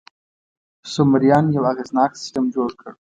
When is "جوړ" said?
2.55-2.69